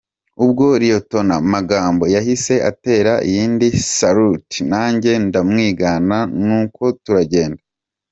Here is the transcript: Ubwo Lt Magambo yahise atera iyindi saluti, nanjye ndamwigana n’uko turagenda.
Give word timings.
Ubwo 0.43 0.65
Lt 0.83 1.11
Magambo 1.53 2.03
yahise 2.15 2.53
atera 2.71 3.13
iyindi 3.29 3.67
saluti, 3.95 4.59
nanjye 4.71 5.11
ndamwigana 5.25 6.17
n’uko 6.45 6.83
turagenda. 7.03 7.61